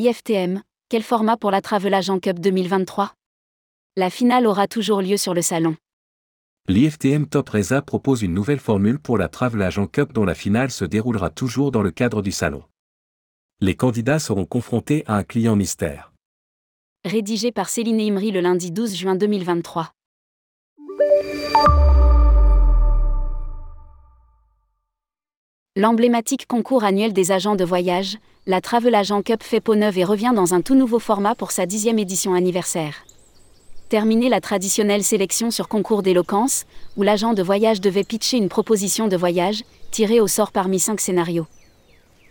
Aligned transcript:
IFTM, 0.00 0.62
quel 0.88 1.02
format 1.02 1.36
pour 1.36 1.50
la 1.50 1.60
Travel 1.60 1.92
Agent 1.92 2.20
Cup 2.20 2.38
2023 2.38 3.12
La 3.98 4.08
finale 4.08 4.46
aura 4.46 4.66
toujours 4.66 5.02
lieu 5.02 5.18
sur 5.18 5.34
le 5.34 5.42
salon. 5.42 5.76
L'IFTM 6.68 7.26
Top 7.26 7.50
Reza 7.50 7.82
propose 7.82 8.22
une 8.22 8.32
nouvelle 8.32 8.60
formule 8.60 8.98
pour 8.98 9.18
la 9.18 9.28
Travel 9.28 9.60
Agent 9.60 9.88
Cup 9.88 10.14
dont 10.14 10.24
la 10.24 10.34
finale 10.34 10.70
se 10.70 10.86
déroulera 10.86 11.28
toujours 11.28 11.70
dans 11.70 11.82
le 11.82 11.90
cadre 11.90 12.22
du 12.22 12.32
salon. 12.32 12.62
Les 13.60 13.76
candidats 13.76 14.18
seront 14.18 14.46
confrontés 14.46 15.04
à 15.06 15.16
un 15.16 15.22
client 15.22 15.54
mystère. 15.54 16.14
Rédigé 17.04 17.52
par 17.52 17.68
Céline 17.68 18.00
Imri 18.00 18.30
le 18.30 18.40
lundi 18.40 18.70
12 18.70 18.96
juin 18.96 19.16
2023. 19.16 19.92
L'emblématique 25.76 26.48
concours 26.48 26.82
annuel 26.82 27.12
des 27.12 27.30
agents 27.30 27.54
de 27.54 27.64
voyage, 27.64 28.18
la 28.48 28.60
Travel 28.60 28.92
Agent 28.92 29.22
Cup 29.22 29.44
fait 29.44 29.60
peau 29.60 29.76
neuve 29.76 29.98
et 29.98 30.04
revient 30.04 30.32
dans 30.34 30.52
un 30.52 30.62
tout 30.62 30.74
nouveau 30.74 30.98
format 30.98 31.36
pour 31.36 31.52
sa 31.52 31.64
dixième 31.64 32.00
édition 32.00 32.34
anniversaire. 32.34 33.04
Terminé 33.88 34.28
la 34.28 34.40
traditionnelle 34.40 35.04
sélection 35.04 35.52
sur 35.52 35.68
concours 35.68 36.02
d'éloquence, 36.02 36.64
où 36.96 37.04
l'agent 37.04 37.34
de 37.34 37.42
voyage 37.44 37.80
devait 37.80 38.02
pitcher 38.02 38.36
une 38.36 38.48
proposition 38.48 39.06
de 39.06 39.16
voyage, 39.16 39.62
tirée 39.92 40.18
au 40.18 40.26
sort 40.26 40.50
parmi 40.50 40.80
cinq 40.80 41.00
scénarios. 41.00 41.46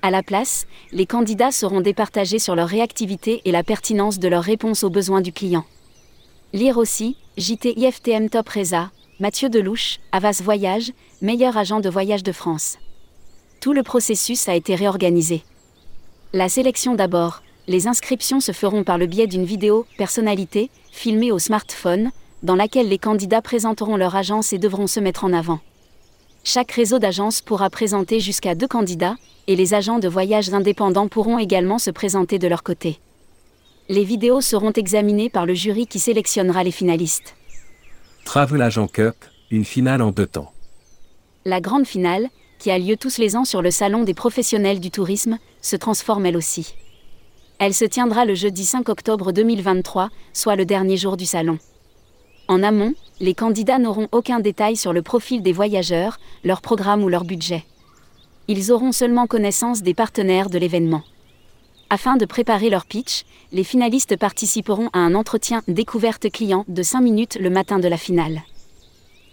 À 0.00 0.10
la 0.10 0.22
place, 0.22 0.66
les 0.90 1.04
candidats 1.04 1.52
seront 1.52 1.82
départagés 1.82 2.38
sur 2.38 2.56
leur 2.56 2.68
réactivité 2.68 3.42
et 3.44 3.52
la 3.52 3.62
pertinence 3.62 4.18
de 4.18 4.28
leur 4.28 4.44
réponse 4.44 4.82
aux 4.82 4.88
besoins 4.90 5.20
du 5.20 5.32
client. 5.32 5.66
Lire 6.54 6.78
aussi, 6.78 7.18
JT 7.36 7.78
IFTM 7.78 8.30
Top 8.30 8.48
Reza, 8.48 8.90
Mathieu 9.20 9.50
Delouche, 9.50 9.98
Avas 10.10 10.40
Voyage, 10.42 10.92
meilleur 11.20 11.58
agent 11.58 11.80
de 11.80 11.90
voyage 11.90 12.22
de 12.22 12.32
France. 12.32 12.78
Tout 13.60 13.72
le 13.72 13.82
processus 13.82 14.48
a 14.48 14.54
été 14.54 14.74
réorganisé. 14.74 15.42
La 16.32 16.48
sélection 16.48 16.94
d'abord, 16.94 17.42
les 17.68 17.88
inscriptions 17.88 18.40
se 18.40 18.52
feront 18.52 18.84
par 18.84 18.98
le 18.98 19.06
biais 19.06 19.26
d'une 19.26 19.44
vidéo 19.44 19.86
personnalité 19.98 20.70
filmée 20.92 21.32
au 21.32 21.38
smartphone, 21.38 22.10
dans 22.42 22.54
laquelle 22.54 22.88
les 22.88 22.98
candidats 22.98 23.42
présenteront 23.42 23.96
leur 23.96 24.14
agence 24.14 24.52
et 24.52 24.58
devront 24.58 24.86
se 24.86 25.00
mettre 25.00 25.24
en 25.24 25.32
avant. 25.32 25.60
Chaque 26.44 26.70
réseau 26.72 26.98
d'agences 26.98 27.40
pourra 27.40 27.70
présenter 27.70 28.20
jusqu'à 28.20 28.54
deux 28.54 28.68
candidats, 28.68 29.16
et 29.48 29.56
les 29.56 29.74
agents 29.74 29.98
de 29.98 30.08
voyage 30.08 30.52
indépendants 30.52 31.08
pourront 31.08 31.38
également 31.38 31.78
se 31.78 31.90
présenter 31.90 32.38
de 32.38 32.48
leur 32.48 32.62
côté. 32.62 32.98
Les 33.88 34.04
vidéos 34.04 34.40
seront 34.40 34.72
examinées 34.72 35.30
par 35.30 35.46
le 35.46 35.54
jury 35.54 35.86
qui 35.86 35.98
sélectionnera 35.98 36.64
les 36.64 36.70
finalistes. 36.70 37.34
Travel 38.24 38.62
Agent 38.62 38.88
Cup, 38.88 39.14
une 39.50 39.64
finale 39.64 40.02
en 40.02 40.10
deux 40.10 40.26
temps. 40.26 40.52
La 41.44 41.60
grande 41.60 41.86
finale, 41.86 42.28
qui 42.58 42.70
a 42.70 42.78
lieu 42.78 42.96
tous 42.96 43.18
les 43.18 43.36
ans 43.36 43.44
sur 43.44 43.62
le 43.62 43.70
Salon 43.70 44.04
des 44.04 44.14
professionnels 44.14 44.80
du 44.80 44.90
tourisme, 44.90 45.38
se 45.60 45.76
transforme 45.76 46.26
elle 46.26 46.36
aussi. 46.36 46.74
Elle 47.58 47.74
se 47.74 47.84
tiendra 47.86 48.24
le 48.24 48.34
jeudi 48.34 48.66
5 48.66 48.88
octobre 48.88 49.32
2023, 49.32 50.10
soit 50.34 50.56
le 50.56 50.66
dernier 50.66 50.98
jour 50.98 51.16
du 51.16 51.24
salon. 51.24 51.58
En 52.48 52.62
amont, 52.62 52.92
les 53.18 53.34
candidats 53.34 53.78
n'auront 53.78 54.08
aucun 54.12 54.40
détail 54.40 54.76
sur 54.76 54.92
le 54.92 55.00
profil 55.00 55.42
des 55.42 55.52
voyageurs, 55.52 56.18
leur 56.44 56.60
programme 56.60 57.02
ou 57.02 57.08
leur 57.08 57.24
budget. 57.24 57.64
Ils 58.46 58.70
auront 58.72 58.92
seulement 58.92 59.26
connaissance 59.26 59.82
des 59.82 59.94
partenaires 59.94 60.50
de 60.50 60.58
l'événement. 60.58 61.02
Afin 61.88 62.16
de 62.16 62.26
préparer 62.26 62.68
leur 62.68 62.84
pitch, 62.84 63.24
les 63.52 63.64
finalistes 63.64 64.16
participeront 64.16 64.90
à 64.92 64.98
un 64.98 65.14
entretien 65.14 65.62
découverte 65.66 66.30
client 66.30 66.64
de 66.68 66.82
5 66.82 67.00
minutes 67.00 67.38
le 67.40 67.48
matin 67.48 67.78
de 67.78 67.88
la 67.88 67.96
finale. 67.96 68.42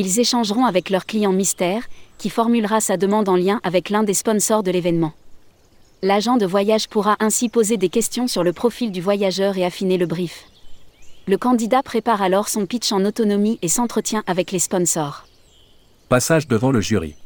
Ils 0.00 0.20
échangeront 0.20 0.64
avec 0.64 0.90
leur 0.90 1.06
client 1.06 1.32
mystère, 1.32 1.82
qui 2.18 2.30
formulera 2.30 2.80
sa 2.80 2.96
demande 2.96 3.28
en 3.28 3.34
lien 3.34 3.58
avec 3.64 3.90
l'un 3.90 4.04
des 4.04 4.14
sponsors 4.14 4.62
de 4.62 4.70
l'événement. 4.70 5.12
L'agent 6.02 6.36
de 6.36 6.46
voyage 6.46 6.88
pourra 6.88 7.16
ainsi 7.18 7.48
poser 7.48 7.78
des 7.78 7.88
questions 7.88 8.28
sur 8.28 8.44
le 8.44 8.52
profil 8.52 8.92
du 8.92 9.00
voyageur 9.00 9.58
et 9.58 9.64
affiner 9.64 9.98
le 9.98 10.06
brief. 10.06 10.44
Le 11.26 11.36
candidat 11.36 11.82
prépare 11.82 12.22
alors 12.22 12.48
son 12.48 12.64
pitch 12.64 12.92
en 12.92 13.04
autonomie 13.04 13.58
et 13.60 13.66
s'entretient 13.66 14.22
avec 14.28 14.52
les 14.52 14.60
sponsors. 14.60 15.26
Passage 16.08 16.46
devant 16.46 16.70
le 16.70 16.80
jury. 16.80 17.16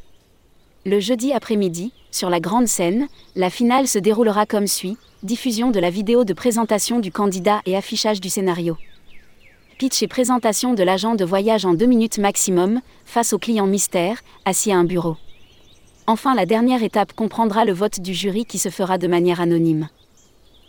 Le 0.83 0.99
jeudi 0.99 1.31
après-midi, 1.31 1.93
sur 2.09 2.31
la 2.31 2.39
grande 2.39 2.67
scène, 2.67 3.07
la 3.35 3.51
finale 3.51 3.87
se 3.87 3.99
déroulera 3.99 4.47
comme 4.47 4.65
suit 4.65 4.97
diffusion 5.21 5.69
de 5.69 5.79
la 5.79 5.91
vidéo 5.91 6.23
de 6.23 6.33
présentation 6.33 6.99
du 6.99 7.11
candidat 7.11 7.61
et 7.67 7.77
affichage 7.77 8.19
du 8.19 8.29
scénario. 8.29 8.77
Pitch 9.83 10.01
et 10.01 10.07
présentation 10.07 10.73
de 10.73 10.81
l'agent 10.81 11.13
de 11.13 11.25
voyage 11.25 11.65
en 11.65 11.73
deux 11.73 11.87
minutes 11.87 12.17
maximum, 12.17 12.79
face 13.03 13.33
au 13.33 13.37
client 13.37 13.67
mystère, 13.67 14.21
assis 14.45 14.71
à 14.71 14.77
un 14.77 14.85
bureau. 14.85 15.17
Enfin, 16.07 16.35
la 16.35 16.45
dernière 16.45 16.83
étape 16.83 17.11
comprendra 17.11 17.65
le 17.65 17.73
vote 17.73 17.99
du 17.99 18.13
jury 18.13 18.45
qui 18.45 18.59
se 18.59 18.69
fera 18.69 18.97
de 18.97 19.07
manière 19.07 19.41
anonyme. 19.41 19.89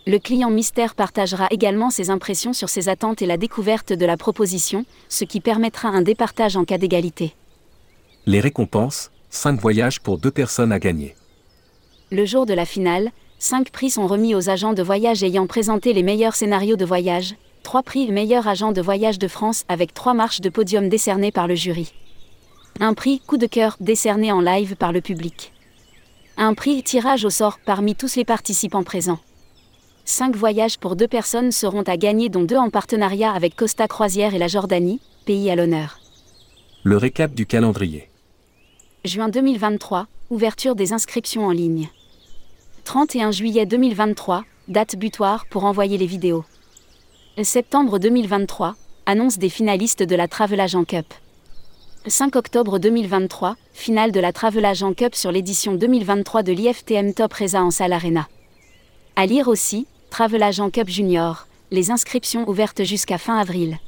Le 0.04 0.18
client 0.18 0.50
mystère 0.50 0.96
partagera 0.96 1.46
également 1.52 1.90
ses 1.90 2.10
impressions 2.10 2.52
sur 2.52 2.68
ses 2.68 2.88
attentes 2.88 3.22
et 3.22 3.26
la 3.26 3.36
découverte 3.36 3.92
de 3.92 4.04
la 4.04 4.16
proposition, 4.16 4.84
ce 5.08 5.22
qui 5.22 5.38
permettra 5.38 5.90
un 5.90 6.02
départage 6.02 6.56
en 6.56 6.64
cas 6.64 6.78
d'égalité. 6.78 7.36
Les 8.26 8.40
récompenses 8.40 9.12
5 9.30 9.60
voyages 9.60 10.00
pour 10.00 10.18
deux 10.18 10.32
personnes 10.32 10.72
à 10.72 10.80
gagner. 10.80 11.14
Le 12.10 12.24
jour 12.24 12.46
de 12.46 12.54
la 12.54 12.66
finale, 12.66 13.12
5 13.38 13.70
prix 13.70 13.90
sont 13.90 14.08
remis 14.08 14.34
aux 14.34 14.50
agents 14.50 14.72
de 14.72 14.82
voyage 14.82 15.22
ayant 15.22 15.46
présenté 15.46 15.92
les 15.92 16.02
meilleurs 16.02 16.34
scénarios 16.34 16.76
de 16.76 16.84
voyage, 16.84 17.36
3 17.64 17.82
prix 17.82 18.12
meilleur 18.12 18.46
agent 18.46 18.72
de 18.72 18.82
voyage 18.82 19.18
de 19.18 19.26
France 19.26 19.64
avec 19.68 19.94
3 19.94 20.14
marches 20.14 20.42
de 20.42 20.50
podium 20.50 20.88
décernées 20.88 21.32
par 21.32 21.48
le 21.48 21.54
jury. 21.54 21.92
Un 22.78 22.92
prix 22.92 23.20
coup 23.20 23.38
de 23.38 23.46
cœur 23.46 23.76
décerné 23.80 24.30
en 24.30 24.40
live 24.40 24.76
par 24.76 24.92
le 24.92 25.00
public. 25.00 25.52
Un 26.36 26.52
prix 26.54 26.82
tirage 26.82 27.24
au 27.24 27.30
sort 27.30 27.58
parmi 27.64 27.96
tous 27.96 28.16
les 28.16 28.24
participants 28.24 28.84
présents. 28.84 29.18
5 30.04 30.36
voyages 30.36 30.78
pour 30.78 30.94
deux 30.94 31.08
personnes 31.08 31.52
seront 31.52 31.82
à 31.82 31.96
gagner 31.96 32.28
dont 32.28 32.44
deux 32.44 32.58
en 32.58 32.68
partenariat 32.68 33.32
avec 33.32 33.56
Costa 33.56 33.88
Croisière 33.88 34.34
et 34.34 34.38
la 34.38 34.48
Jordanie, 34.48 35.00
pays 35.24 35.50
à 35.50 35.56
l'honneur. 35.56 35.98
Le 36.82 36.98
récap 36.98 37.32
du 37.34 37.46
calendrier. 37.46 38.10
Juin 39.06 39.30
2023, 39.30 40.06
ouverture 40.28 40.74
des 40.74 40.92
inscriptions 40.92 41.46
en 41.46 41.50
ligne. 41.50 41.88
31 42.84 43.30
juillet 43.30 43.64
2023, 43.64 44.44
date 44.68 44.96
butoir 44.96 45.46
pour 45.46 45.64
envoyer 45.64 45.96
les 45.96 46.06
vidéos. 46.06 46.44
Septembre 47.42 47.98
2023, 47.98 48.76
annonce 49.06 49.38
des 49.38 49.48
finalistes 49.48 50.04
de 50.04 50.14
la 50.14 50.28
Travel 50.28 50.60
Agent 50.60 50.84
Cup. 50.84 51.12
5 52.06 52.36
octobre 52.36 52.78
2023, 52.78 53.56
finale 53.72 54.12
de 54.12 54.20
la 54.20 54.32
Travel 54.32 54.64
Agent 54.64 54.94
Cup 54.94 55.16
sur 55.16 55.32
l'édition 55.32 55.74
2023 55.74 56.44
de 56.44 56.52
l'IFTM 56.52 57.12
Top 57.12 57.32
Reza 57.32 57.60
en 57.60 57.72
salle 57.72 57.92
Arena. 57.92 58.28
À 59.16 59.26
lire 59.26 59.48
aussi, 59.48 59.88
Travel 60.10 60.44
Agent 60.44 60.70
Cup 60.70 60.88
Junior, 60.88 61.48
les 61.72 61.90
inscriptions 61.90 62.48
ouvertes 62.48 62.84
jusqu'à 62.84 63.18
fin 63.18 63.36
avril. 63.36 63.78